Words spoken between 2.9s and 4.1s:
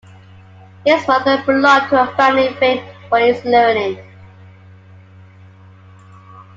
for its learning.